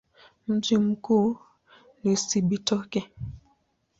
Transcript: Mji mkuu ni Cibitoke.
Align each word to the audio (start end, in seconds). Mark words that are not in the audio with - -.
Mji 0.47 0.77
mkuu 0.77 1.37
ni 2.03 2.17
Cibitoke. 2.17 3.09